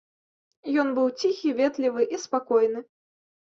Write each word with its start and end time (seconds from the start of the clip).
Ён 0.83 0.87
быў 0.95 1.11
ціхі, 1.21 1.55
ветлівы 1.61 2.11
і 2.17 2.23
спакойны. 2.27 2.87